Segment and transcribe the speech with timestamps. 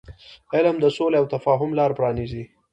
[0.55, 2.43] علم د سولې او تفاهم لار پرانیزي.